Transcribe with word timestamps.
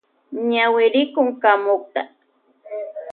Ñawirikun 0.51 1.27
kamuta. 1.41 2.01